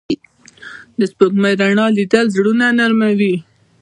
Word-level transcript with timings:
د 0.99 1.01
سپوږمۍ 1.11 1.53
رڼا 1.61 1.85
لیدل 1.97 2.25
زړونه 2.35 2.65
نرموي 2.79 3.35